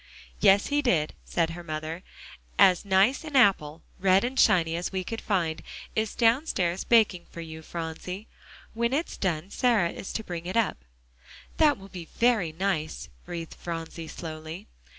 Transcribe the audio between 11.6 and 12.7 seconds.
will be very